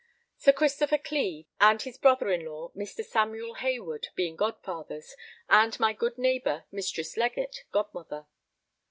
[0.35, 3.05] Sir Christopher Cleve and his brother in law, Mr.
[3.05, 5.15] Samuel Heyward, being godfathers,
[5.47, 8.25] and my good neighbour, Mistress Legatt, godmother.